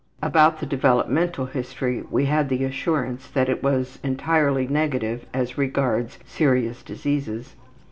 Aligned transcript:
About 0.23 0.57
the 0.59 0.65
developmental 0.65 1.45
history 1.45 2.03
we 2.09 2.25
had 2.25 2.49
the 2.49 2.63
assurance 2.63 3.27
that 3.27 3.49
it 3.49 3.61
was 3.61 3.99
entirely 4.01 4.65
negative 4.65 5.27
as 5.31 5.59
regards 5.59 6.17
serious 6.25 6.81
diseases. 6.81 7.53